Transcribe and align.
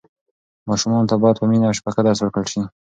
ماشومانو 0.69 1.09
ته 1.09 1.15
باید 1.21 1.39
په 1.39 1.45
مینه 1.49 1.65
او 1.67 1.75
شفقت 1.77 2.03
درس 2.05 2.19
ورکړل 2.21 2.47
سي. 2.53 2.61